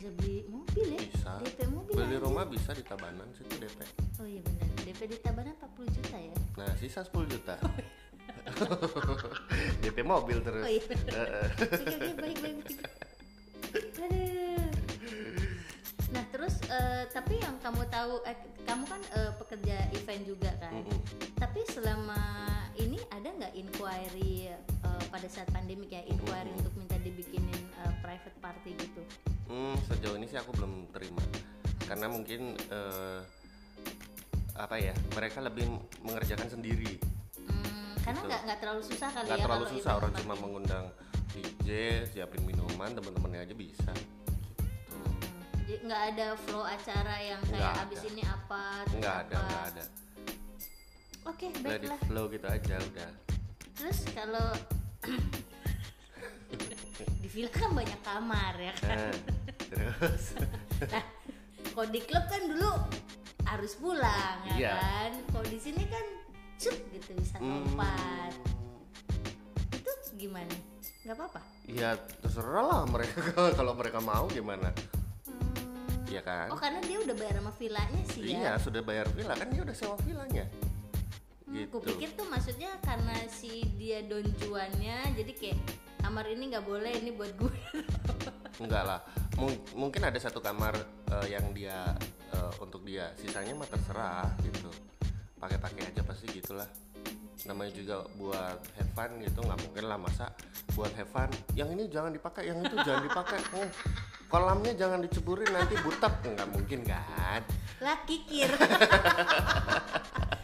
bisa 0.00 0.08
beli 0.16 0.48
mobil 0.48 0.96
ya? 0.96 1.00
Bisa. 1.04 1.30
DP 1.44 1.60
mobil 1.68 1.92
beli 1.92 2.16
aja. 2.16 2.24
rumah 2.24 2.48
bisa 2.48 2.72
di 2.72 2.80
Tabanan 2.80 3.28
situ 3.36 3.52
DP 3.52 3.80
oh 4.16 4.24
iya 4.24 4.40
benar 4.40 4.68
DP 4.80 5.00
di 5.12 5.16
Tabanan 5.20 5.52
40 5.60 5.92
juta 5.92 6.16
ya? 6.16 6.34
Nah 6.56 6.72
sisa 6.80 7.04
10 7.04 7.12
juta. 7.28 7.60
DP 9.84 10.00
mobil 10.00 10.40
terus. 10.40 10.64
Oh 10.64 10.72
iya. 10.72 10.80
Oke 11.60 12.16
baik 12.16 12.38
baik 12.40 12.64
eh, 16.68 17.04
tapi 17.08 17.34
yang 17.36 17.56
kamu 17.58 17.82
tahu 17.88 18.20
eh, 18.22 18.36
kamu 18.62 18.84
kan 18.84 19.00
eh, 19.12 19.32
pekerja 19.34 19.76
event 19.92 20.22
juga 20.24 20.50
kan? 20.58 20.72
Mm-mm. 20.74 20.98
tapi 21.34 21.60
selama 21.66 22.20
ini 22.76 23.00
ada 23.08 23.28
nggak 23.28 23.54
inquiry 23.54 24.52
eh, 24.52 25.02
pada 25.08 25.26
saat 25.26 25.48
pandemik 25.48 25.88
ya 25.88 26.04
inquiry 26.04 26.52
untuk 26.54 26.72
minta 26.74 26.94
dibikinin 26.96 27.56
eh, 27.78 27.92
private 27.98 28.36
party 28.38 28.70
gitu? 28.76 29.02
Hmm, 29.48 29.74
sejauh 29.84 30.14
ini 30.14 30.28
sih 30.28 30.36
aku 30.36 30.52
belum 30.54 30.92
terima. 30.92 31.24
Karena 31.82 32.06
mungkin 32.06 32.52
eh, 32.54 33.20
apa 34.52 34.76
ya 34.76 34.92
mereka 35.14 35.40
lebih 35.40 35.64
mengerjakan 36.02 36.50
sendiri. 36.50 36.98
Hmm, 37.46 37.94
karena 38.04 38.20
Gitu. 38.20 38.36
nggak 38.44 38.58
terlalu 38.60 38.82
susah 38.84 39.08
kali 39.08 39.24
nggak 39.24 39.38
ya 39.40 39.44
terlalu 39.46 39.66
susah 39.72 39.92
orang 39.96 40.12
cuma 40.14 40.34
mengundang 40.36 40.84
DJ 41.32 41.68
siapin 42.04 42.42
minuman 42.42 42.90
teman-temannya 42.92 43.46
aja 43.46 43.54
bisa. 43.54 43.92
Hmm, 43.94 44.17
nggak 45.68 46.02
ada 46.14 46.26
flow 46.38 46.64
acara 46.64 47.16
yang 47.20 47.40
kayak 47.44 47.60
Nggak 47.60 47.84
abis 47.84 47.98
ada. 47.98 48.08
ini 48.08 48.22
apa 48.24 48.62
nggak 48.90 49.16
ada 49.20 49.38
nggak 49.38 49.64
ada. 49.68 49.84
Oke 51.24 51.46
it 51.46 51.60
baiklah. 51.60 51.98
flow 52.08 52.24
gitu 52.28 52.46
aja 52.46 52.74
udah. 52.80 53.10
Terus 53.76 53.98
kalau 54.10 54.48
di 57.22 57.28
villa 57.28 57.50
kan 57.50 57.70
banyak 57.70 58.00
kamar 58.00 58.54
ya 58.56 58.74
kan? 58.80 58.96
Nah, 58.96 59.14
terus. 59.68 60.24
Nah 60.88 61.04
kalau 61.68 61.88
di 61.90 62.00
klub 62.00 62.24
kan 62.24 62.42
dulu 62.46 62.70
harus 63.44 63.72
pulang 63.76 64.38
ya 64.46 64.54
Iya. 64.56 64.72
kan? 64.74 65.10
Kalau 65.28 65.46
di 65.46 65.58
sini 65.58 65.82
kan 65.86 66.06
cup 66.58 66.74
gitu 66.90 67.10
bisa 67.14 67.36
hmm, 67.38 67.50
lompat. 67.68 68.32
Itu 69.74 69.90
gimana? 70.16 70.54
Nggak 71.02 71.14
apa-apa? 71.14 71.40
Ya 71.66 71.94
terserah 72.18 72.64
lah 72.64 72.82
mereka. 72.84 73.20
Kalau 73.58 73.74
mereka 73.74 73.98
mau 74.00 74.26
gimana? 74.26 74.72
Hmm. 74.72 74.97
Iya 76.08 76.20
kan? 76.24 76.48
Oh 76.48 76.56
karena 76.56 76.80
dia 76.80 76.98
udah 76.98 77.14
bayar 77.14 77.34
sama 77.38 77.52
villanya 77.52 78.02
sih 78.08 78.20
iya 78.24 78.40
ya 78.40 78.52
sudah 78.56 78.80
bayar 78.80 79.06
villa. 79.12 79.34
Kan 79.36 79.48
dia 79.52 79.62
udah 79.62 79.76
sewa 79.76 79.96
villanya. 80.00 80.44
Hmm, 81.44 81.54
gitu. 81.56 81.80
kupikir 81.80 82.12
tuh 82.12 82.28
maksudnya 82.28 82.76
karena 82.84 83.16
si 83.28 83.64
dia 83.76 84.04
donjuannya 84.04 85.16
jadi 85.16 85.32
kayak 85.32 85.58
kamar 86.00 86.28
ini 86.28 86.52
nggak 86.52 86.64
boleh 86.64 86.92
ini 86.92 87.10
buat 87.12 87.32
gue 87.36 87.52
enggak 88.64 88.84
lah. 88.84 89.00
Mung- 89.36 89.60
mungkin 89.72 90.02
ada 90.02 90.18
satu 90.18 90.40
kamar 90.40 90.74
eh, 91.08 91.26
yang 91.30 91.52
dia 91.52 91.94
eh, 92.32 92.52
untuk 92.58 92.84
dia. 92.84 93.12
Sisanya 93.16 93.52
mah 93.54 93.68
terserah 93.68 94.28
gitu. 94.42 94.68
Pakai-pakai 95.38 95.92
aja 95.92 96.02
pasti 96.02 96.26
gitulah. 96.32 96.66
Namanya 97.46 97.70
juga 97.70 98.02
buat 98.18 98.58
have 98.76 98.92
fun 98.92 99.10
gitu. 99.22 99.38
Nggak 99.40 99.60
mungkin 99.62 99.84
lah 99.86 99.96
masa 99.96 100.26
buat 100.74 100.90
have 100.98 101.08
fun. 101.08 101.30
Yang 101.54 101.68
ini 101.78 101.82
jangan 101.88 102.10
dipakai 102.10 102.50
yang 102.50 102.58
itu 102.60 102.76
jangan 102.80 103.04
dipakai. 103.04 103.38
Oh, 103.54 103.68
kolamnya 104.28 104.72
jangan 104.72 105.00
diceburin 105.00 105.48
nanti 105.48 105.74
butek. 105.80 106.12
Nggak 106.22 106.48
mungkin 106.48 106.80
kan? 106.84 107.40
Lah 107.80 107.98
kikir. 108.04 108.48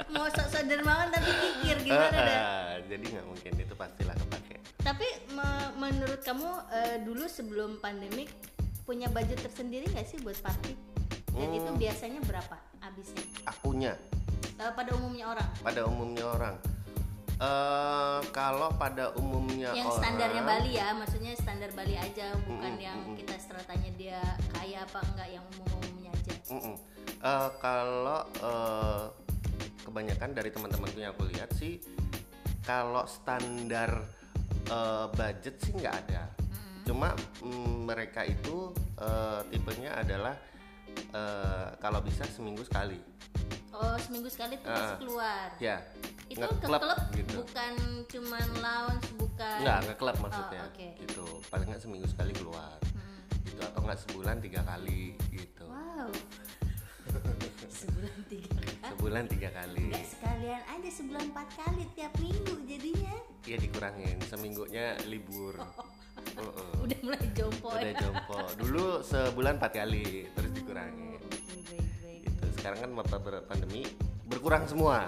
Mau 0.09 0.27
sok-sok 0.29 0.65
dermawan 0.65 1.11
tapi 1.11 1.31
kikir. 1.31 1.77
Gimana 1.83 2.17
dah 2.17 2.41
jadi 2.87 3.05
nggak 3.05 3.27
mungkin. 3.27 3.53
Itu 3.57 3.75
pastilah 3.75 4.15
kepake. 4.15 4.57
Tapi 4.81 5.07
me- 5.33 5.73
menurut 5.79 6.21
kamu 6.21 6.49
eh, 6.73 6.97
dulu 7.01 7.25
sebelum 7.27 7.79
pandemik 7.79 8.31
punya 8.85 9.09
budget 9.09 9.41
tersendiri 9.41 9.89
nggak 9.91 10.07
sih 10.07 10.21
buat 10.21 10.37
party? 10.39 10.73
Dan 11.35 11.51
itu 11.51 11.67
Hmm. 11.67 11.81
biasanya 11.81 12.21
berapa 12.23 12.57
habisnya 12.79 13.25
akunya. 13.45 13.93
Eh, 14.55 14.71
pada 14.71 14.95
umumnya 14.95 15.35
orang. 15.35 15.49
Pada 15.61 15.81
umumnya 15.83 16.25
orang 16.25 16.55
eh 17.35 18.21
kalau 18.31 18.71
pada 18.79 19.11
umumnya 19.19 19.75
yang 19.75 19.91
orang 19.91 20.03
standarnya 20.07 20.43
Bali 20.47 20.73
ya 20.79 20.89
maksudnya 20.95 21.33
standar 21.35 21.71
Bali 21.75 21.99
aja 21.99 22.31
bukan 22.47 22.79
Mm-mm, 22.79 22.87
yang 22.87 22.99
mm-mm. 23.03 23.19
kita 23.19 23.35
stratanya 23.43 23.91
dia 23.99 24.21
kaya 24.55 24.87
apa 24.87 25.03
enggak 25.03 25.29
yang 25.35 25.45
umum-umumnya 25.59 26.11
aja 26.15 26.35
Mm-mm. 26.55 26.77
Eh, 27.25 27.51
kalau 27.57 28.21
eh, 28.39 29.05
kebanyakan 29.83 30.31
dari 30.37 30.51
teman-temanku 30.53 30.99
yang 31.01 31.17
aku 31.17 31.25
lihat 31.33 31.51
sih 31.57 31.81
kalau 32.63 33.03
standar 33.11 34.07
eh, 34.71 35.07
budget 35.11 35.59
sih 35.59 35.73
nggak 35.75 35.95
ada 36.07 36.31
cuma 36.85 37.17
mm, 37.43 37.89
mereka 37.89 38.23
itu 38.29 38.71
eh, 39.01 39.41
tipenya 39.51 39.97
adalah 39.99 40.37
eh, 40.95 41.67
kalau 41.83 41.99
bisa 42.05 42.23
seminggu 42.31 42.63
sekali 42.63 43.01
oh 43.75 43.97
seminggu 43.99 44.29
sekali 44.29 44.55
tuh 44.57 44.69
pasti 44.69 44.87
Ah. 44.89 44.99
keluar 44.99 45.49
ya 45.59 45.77
itu 46.25 46.41
ke 46.41 46.57
klub 46.63 46.83
gitu 47.13 47.35
bukan 47.39 47.75
cuman 48.07 48.47
lounge 48.57 49.09
bukan 49.15 49.59
nggak 49.61 49.79
nge-club 49.85 50.17
maksudnya 50.21 50.63
Oh, 50.63 50.71
oke. 50.71 50.89
gitu 50.97 51.25
paling 51.47 51.67
nggak 51.67 51.81
seminggu 51.81 52.07
sekali 52.07 52.33
keluar 52.33 52.79
Hmm. 52.87 53.21
gitu 53.45 53.61
atau 53.61 53.81
nggak 53.81 53.99
sebulan 54.01 54.37
tiga 54.39 54.61
kali 54.63 55.03
gitu 55.29 55.65
wow 55.65 56.09
sebulan 57.75 58.19
tiga 58.25 58.49
kali 58.51 58.73
sebulan 58.87 59.25
tiga 59.27 59.49
kali 59.51 59.85
nggak 59.89 60.07
sekalian 60.09 60.63
aja 60.65 60.91
sebulan 60.91 61.25
empat 61.27 61.49
kali 61.55 61.83
tiap 61.93 62.13
minggu 62.17 62.55
jadinya 62.65 63.15
ya 63.43 63.57
dikurangin 63.57 64.17
seminggunya 64.23 64.85
libur 65.05 65.59
Uh-uh. 66.35 66.79
Udah 66.85 66.99
mulai 67.01 67.27
jompo 67.33 67.69
Udah 67.71 67.85
ya. 67.85 67.95
jompo. 67.97 68.39
Dulu 68.57 69.03
sebulan 69.03 69.55
empat 69.55 69.73
kali, 69.77 70.31
terus 70.31 70.51
dikurangi. 70.53 71.14
Sekarang 72.65 72.97
kan 72.97 73.45
pandemi 73.45 73.85
berkurang 74.25 74.65
semua. 74.65 75.05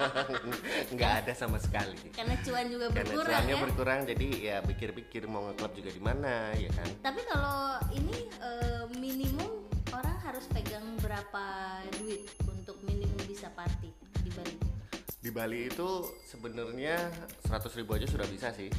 Nggak 0.96 1.12
ada 1.20 1.32
sama 1.36 1.60
sekali. 1.60 2.08
Karena 2.08 2.40
cuan 2.40 2.72
juga 2.72 2.88
Karena 2.88 3.04
berkurang 3.04 3.28
cuannya 3.36 3.52
ya. 3.52 3.60
berkurang, 3.60 4.00
jadi 4.08 4.26
ya 4.40 4.56
pikir-pikir 4.64 5.28
mau 5.28 5.44
ngeklub 5.52 5.76
juga 5.76 5.90
di 5.92 6.00
mana, 6.00 6.56
ya 6.56 6.72
kan? 6.72 6.88
Tapi 7.04 7.20
kalau 7.28 7.76
ini 7.92 8.32
eh, 8.32 8.84
minimum 8.96 9.68
orang 9.92 10.16
harus 10.24 10.48
pegang 10.48 10.88
berapa 11.04 11.44
duit 12.00 12.24
untuk 12.48 12.80
minimum 12.88 13.28
bisa 13.28 13.52
party 13.52 13.92
di 14.24 14.32
Bali? 14.32 14.56
Di 15.20 15.28
Bali 15.28 15.68
itu 15.68 15.88
sebenarnya 16.24 16.96
100.000 17.44 17.84
ribu 17.84 17.92
aja 17.92 18.08
sudah 18.08 18.24
bisa 18.24 18.56
sih. 18.56 18.72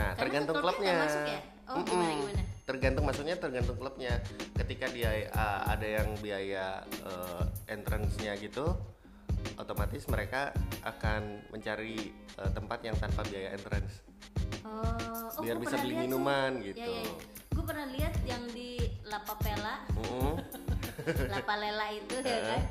Nah, 0.00 0.16
Karena 0.16 0.16
tergantung 0.16 0.64
klubnya 0.64 0.96
ya? 1.28 1.40
Oh, 1.68 1.76
Mm-mm. 1.76 1.92
gimana, 1.92 2.12
gimana? 2.24 2.53
Tergantung 2.64 3.04
maksudnya 3.04 3.36
tergantung 3.36 3.76
klubnya. 3.76 4.24
Ketika 4.56 4.88
dia 4.88 5.28
uh, 5.36 5.68
ada 5.68 5.84
yang 5.84 6.08
biaya 6.24 6.80
uh, 7.04 7.44
entrance-nya 7.68 8.32
gitu, 8.40 8.72
otomatis 9.60 10.08
mereka 10.08 10.50
akan 10.80 11.44
mencari 11.52 12.12
uh, 12.40 12.48
tempat 12.56 12.80
yang 12.80 12.96
tanpa 12.96 13.20
biaya 13.28 13.52
entrance. 13.52 14.00
Oh, 14.64 14.80
oh 15.36 15.42
Biar 15.44 15.60
bisa 15.60 15.76
beli 15.76 15.92
lihat 15.92 16.00
tuh. 16.00 16.04
minuman 16.08 16.50
gitu. 16.64 16.80
Ya, 16.80 16.88
ya, 16.88 17.02
ya. 17.04 17.14
Gue 17.52 17.64
pernah 17.68 17.86
lihat 17.92 18.14
yang 18.24 18.42
di 18.50 18.80
La 19.06 19.20
Papela, 19.20 19.84
Mm-mm. 20.00 20.34
La 21.32 21.40
Palela 21.44 21.86
itu 21.92 22.16
ya 22.24 22.40
kan. 22.48 22.62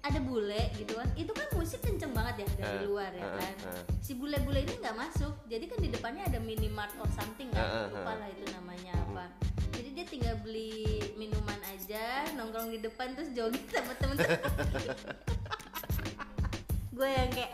Ada 0.00 0.18
bule 0.18 0.72
gitu 0.74 0.92
kan. 0.94 1.08
Itu 1.12 1.30
kan 1.30 1.46
musik 1.52 1.80
kenceng 1.80 2.10
banget 2.10 2.40
ya 2.40 2.46
dari 2.56 2.76
Eh, 2.78 2.82
luar 2.84 3.10
ya 3.10 3.20
eh, 3.20 3.32
kan. 3.36 3.54
eh. 3.70 3.82
Si 3.98 4.14
bule-bule 4.14 4.60
ini 4.60 4.74
nggak 4.76 4.96
masuk. 4.96 5.34
Jadi 5.44 5.64
kan 5.66 5.78
di 5.78 5.88
depannya 5.88 6.24
ada 6.24 6.38
minimart 6.38 6.92
or 6.96 7.08
something 7.10 7.48
kan. 7.50 7.60
Eh, 7.60 7.86
Lupa 7.90 8.12
lah 8.14 8.28
itu 8.28 8.44
namanya 8.50 8.96
apa. 8.98 9.24
Jadi 9.70 9.88
dia 9.92 10.04
tinggal 10.04 10.34
beli 10.38 10.82
minuman 11.14 11.60
aja, 11.66 12.04
nongkrong 12.32 12.68
di 12.70 12.80
depan 12.80 13.12
terus 13.12 13.30
jogging 13.30 13.64
sama 13.66 13.92
temen-temen. 13.94 14.40
gue 16.92 17.08
yang 17.08 17.30
kayak 17.30 17.52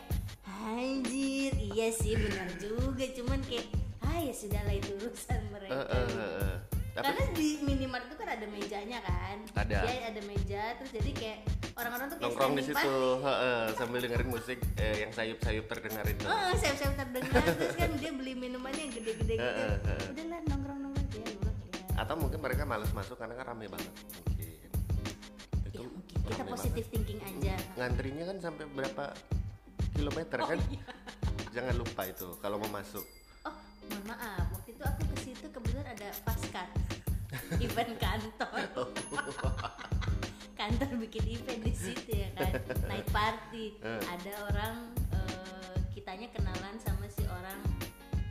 anjir 0.67 1.55
iya 1.55 1.89
sih 1.89 2.19
benar 2.19 2.51
juga 2.59 3.07
cuman 3.15 3.39
kayak 3.47 3.67
ah 4.03 4.19
ya 4.19 4.35
sudahlah 4.35 4.75
itu 4.75 4.91
urusan 4.97 5.41
mereka 5.49 5.87
Eh, 5.87 5.95
eh, 5.95 6.09
eh, 6.09 6.33
eh. 6.43 6.57
Tapi 6.97 7.05
karena 7.05 7.25
di 7.31 7.49
minimart 7.61 8.09
itu 8.09 8.17
kan 8.17 8.29
ada 8.29 8.47
mejanya 8.49 8.99
kan 9.01 9.37
Ada. 9.55 9.79
dia 9.85 10.09
ada 10.09 10.21
meja 10.25 10.63
terus 10.75 10.91
jadi 10.91 11.11
kayak 11.13 11.39
orang-orang 11.77 12.07
tuh 12.09 12.17
nongkrong 12.25 12.53
di 12.57 12.63
situ 12.65 12.95
sambil 13.77 13.99
dengerin 14.01 14.31
musik 14.33 14.59
eh, 14.81 15.05
yang 15.05 15.13
sayup-sayup 15.13 15.69
terdengar 15.69 16.05
itu. 16.09 16.25
Oh, 16.25 16.53
saya-saya 16.57 16.97
terdengar 16.97 17.43
terus 17.45 17.77
kan 17.77 17.91
dia 18.01 18.13
beli 18.17 18.33
minumannya 18.33 18.89
yang 18.89 18.95
gede-gede 18.97 19.35
gitu. 19.37 19.63
Eh. 19.85 20.09
Udahlah 20.17 20.41
nongkrong-nongkrong 20.49 21.09
dia 21.13 21.25
ya. 21.29 21.53
Atau 21.97 22.15
mungkin 22.17 22.41
mereka 22.41 22.65
males 22.65 22.89
masuk 22.93 23.17
karena 23.17 23.37
kan 23.37 23.53
rame 23.53 23.69
banget. 23.69 23.93
Mungkin. 23.93 24.49
Itu 25.69 25.81
Ya, 25.81 25.85
mungkin 25.85 26.33
kita 26.33 26.45
positif 26.49 26.85
thinking 26.89 27.21
aja. 27.21 27.55
Ngantrinya 27.77 28.25
kan 28.25 28.37
sampai 28.41 28.65
berapa 28.67 29.05
kilometer 29.93 30.39
Oh, 30.41 30.49
kan? 30.49 30.59
iya. 30.73 30.85
Jangan 31.53 31.75
lupa 31.77 32.03
itu 32.05 32.29
kalau 32.41 32.57
mau 32.57 32.73
masuk. 32.73 33.05
Oh, 33.45 33.53
mohon 33.89 34.03
maaf. 34.09 34.45
Waktu 34.51 34.77
itu 34.77 34.83
aku 34.85 35.03
ke 35.13 35.17
situ 35.21 35.47
kebetulan 35.53 35.87
ada 35.89 36.09
paskat 36.25 36.69
event 37.65 37.93
kantor. 38.01 38.61
kantor 40.57 40.89
bikin 40.99 41.23
event 41.31 41.61
di 41.61 41.71
situ 41.71 42.11
ya 42.17 42.27
kan, 42.35 42.51
night 42.87 43.07
party. 43.09 43.77
Eh. 43.79 44.01
Ada 44.03 44.33
orang 44.47 44.75
eh, 45.11 45.75
kitanya 45.93 46.27
kenalan 46.31 46.75
sama 46.79 47.07
si 47.07 47.23
orang 47.25 47.59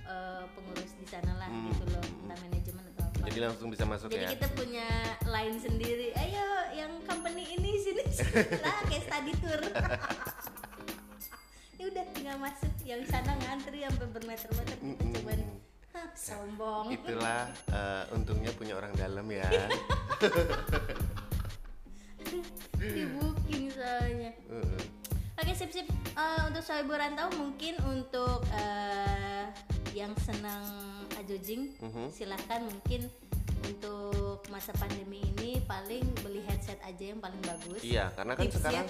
eh, 0.04 0.44
pengurus 0.52 0.92
di 0.96 1.06
sana 1.06 1.32
lah 1.36 1.44
Hmm. 1.46 1.70
gitu 1.70 1.84
loh, 1.88 2.04
entah 2.20 2.36
manajemen 2.40 2.84
atau 2.90 3.04
apa. 3.06 3.16
Jadi 3.24 3.38
langsung 3.40 3.68
bisa 3.70 3.84
masuk 3.84 4.08
Jadi 4.10 4.20
ya. 4.20 4.28
kita 4.34 4.48
punya 4.52 4.88
line 5.24 5.56
sendiri. 5.56 6.08
Ayo 6.16 6.46
yang 6.76 6.92
company 7.04 7.44
ini 7.52 7.72
sini 7.78 8.02
sini 8.08 8.44
lah 8.60 8.76
kayak 8.86 9.04
study 9.04 9.32
tour. 9.38 9.62
ya 11.78 11.84
udah 11.86 12.04
tinggal 12.12 12.36
masuk. 12.38 12.72
Yang 12.82 13.02
sana 13.08 13.32
ngantri 13.40 13.82
sampai 13.82 14.08
bermeter-meter 14.12 14.74
kita 14.74 14.84
Mm-mm. 14.84 15.12
cuman 15.16 15.40
"Hah, 15.92 16.08
sombong. 16.12 16.86
Itulah 16.92 17.48
eh, 17.68 18.04
untungnya 18.12 18.52
punya 18.52 18.74
orang 18.74 18.92
dalam 18.94 19.26
ya. 19.28 19.46
Di 22.88 23.04
booking 23.12 23.66
soalnya. 23.70 24.32
Heeh. 24.46 24.82
Oke 25.36 25.52
sip 25.52 25.70
sip. 25.70 25.88
Eh, 26.16 26.42
untuk 26.48 26.62
soal 26.62 26.86
rantau 26.86 27.28
mungkin 27.36 27.76
untuk 27.84 28.46
eh, 28.50 29.46
yang 29.92 30.12
senang 30.18 30.64
ajojing 31.16 31.72
Mhm. 31.78 32.08
silahkan 32.10 32.62
mungkin 32.62 33.08
untuk 33.66 34.46
masa 34.48 34.70
pandemi 34.74 35.26
ini 35.34 35.58
paling 35.62 36.06
beli 36.22 36.44
headset 36.44 36.78
aja 36.82 37.12
yang 37.12 37.18
paling 37.18 37.40
bagus. 37.42 37.82
Iya, 37.82 38.14
karena 38.14 38.34
kan 38.34 38.44
Tipsnya. 38.46 38.60
sekarang 38.62 38.88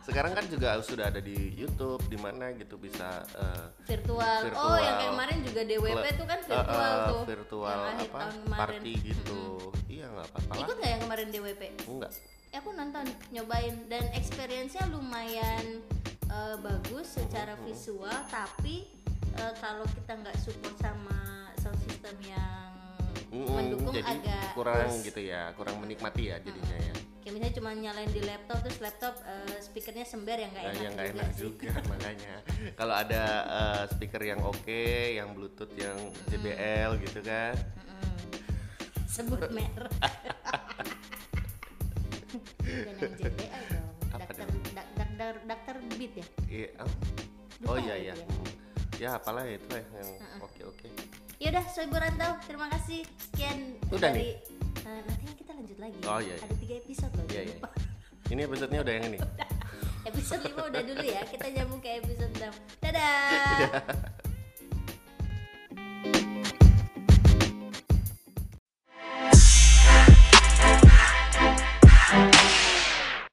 sekarang 0.00 0.32
kan 0.34 0.44
juga 0.48 0.68
sudah 0.82 1.06
ada 1.06 1.20
di 1.20 1.54
YouTube 1.54 2.02
di 2.08 2.18
mana 2.18 2.50
gitu 2.52 2.74
bisa 2.74 3.22
eh, 3.30 3.66
virtual. 3.86 4.40
Virtual. 4.42 4.66
Oh, 4.66 4.76
yang 4.76 4.96
kayak 4.98 5.12
kemarin 5.12 5.38
juga 5.40 5.60
DWP 5.62 6.06
tuh 6.12 6.26
kan 6.26 6.40
virtual 6.42 6.90
eh, 6.90 7.06
tuh. 7.06 7.22
virtual 7.24 7.70
yang 7.70 7.84
akhir 7.86 8.08
apa 8.10 8.18
tahun 8.18 8.36
kemarin. 8.42 8.60
party 8.60 8.92
gitu. 9.04 9.40
Iya 9.86 10.04
nggak 10.08 10.26
apa-apa. 10.28 10.52
Ikut 10.58 10.76
nggak 10.76 10.90
yang 10.90 11.02
kemarin 11.02 11.26
DWP? 11.30 11.62
Enggak. 11.86 12.12
Ya, 12.50 12.58
aku 12.58 12.74
nonton, 12.74 13.06
nyobain 13.30 13.86
dan 13.86 14.10
experience-nya 14.10 14.90
lumayan 14.90 15.86
eh, 16.26 16.56
bagus 16.58 17.14
secara 17.14 17.54
visual, 17.60 18.10
tapi 18.26 18.90
eh, 19.32 19.54
kalau 19.56 19.86
kita 19.88 20.12
nggak 20.16 20.36
support 20.36 20.74
sama 20.76 21.18
sound 21.56 21.78
system 21.80 22.16
yang 22.24 22.70
Mm-mm, 23.30 23.54
mendukung 23.54 23.94
jadi 23.94 24.18
agak 24.18 24.50
kurang 24.52 24.90
kurus. 24.90 25.06
gitu 25.06 25.20
ya, 25.22 25.54
kurang 25.54 25.78
menikmati 25.78 26.22
ya 26.26 26.42
jadinya 26.42 26.78
ya. 26.80 26.94
Kayak 27.20 27.32
misalnya 27.32 27.54
cuma 27.54 27.70
nyalain 27.70 28.10
di 28.10 28.22
laptop 28.24 28.58
terus 28.60 28.78
laptop 28.80 29.14
eh, 29.22 29.58
speakernya 29.60 30.02
sember 30.02 30.34
yang 30.36 30.50
nggak 30.50 30.64
Nah, 30.64 30.72
enak 30.72 30.82
yang 30.82 30.92
nggak 30.92 31.06
juga 31.06 31.14
enak 31.14 31.30
sih. 31.36 31.40
juga 31.40 31.70
makanya. 31.86 32.34
Kalau 32.74 32.94
ada 32.98 33.22
eh, 33.46 33.82
speaker 33.86 34.22
yang 34.24 34.40
oke, 34.42 34.82
yang 35.14 35.28
Bluetooth 35.30 35.74
yang 35.78 35.98
JBL 36.26 36.98
gitu 37.00 37.22
kan. 37.22 37.54
Sebut 39.06 39.38
merek. 39.48 39.94
Bukan 42.30 42.94
yang 42.96 43.10
dong. 43.18 43.86
Dokter 44.10 44.34
dong? 44.42 44.60
dak- 44.74 44.92
dokter 44.96 45.32
dokter 45.46 45.74
beat 45.98 46.12
ya. 46.14 46.26
Iya, 46.50 46.68
oh, 46.82 46.90
oh 47.70 47.76
iya 47.78 47.94
lagi 47.94 48.04
iya. 48.10 48.14
ya. 48.14 48.26
Ya 49.00 49.08
apalah 49.16 49.44
itu 49.48 49.64
ya 49.72 49.84
yang 49.96 50.10
oke 50.44 50.60
oke. 50.66 50.86
Yaudah, 51.40 51.64
Soy 51.72 51.88
Rantau, 51.88 52.36
terima 52.44 52.68
kasih 52.68 53.00
sekian 53.16 53.80
Udah 53.88 54.12
dari 54.12 54.36
Eh, 54.80 55.00
nanti 55.06 55.22
kan 55.22 55.34
kita 55.36 55.50
lanjut 55.54 55.78
lagi. 55.78 55.98
Oh, 56.08 56.20
iya, 56.20 56.34
iya. 56.34 56.44
Ada 56.44 56.54
tiga 56.56 56.74
episode 56.80 57.12
loh. 57.14 57.26
Iya 57.28 57.42
iya. 57.46 57.56
Ini 58.30 58.40
episodenya 58.46 58.80
udah 58.82 58.94
yang 58.96 59.06
ini. 59.12 59.18
episode 60.10 60.42
5 60.50 60.70
udah 60.72 60.82
dulu 60.82 61.04
ya. 61.04 61.22
Kita 61.28 61.46
nyambung 61.52 61.80
ke 61.84 61.88
episode 62.00 62.32
6. 62.34 62.82
Dadah. 62.82 64.10